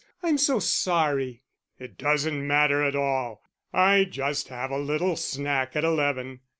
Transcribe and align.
"I'm 0.23 0.39
so 0.39 0.57
sorry." 0.57 1.43
"It 1.77 1.95
doesn't 1.99 2.47
matter 2.47 2.83
at 2.83 2.95
all. 2.95 3.43
I 3.71 4.03
just 4.05 4.47
have 4.47 4.71
a 4.71 4.79
little 4.79 5.15
snack 5.15 5.75
at 5.75 5.83
eleven." 5.83 6.39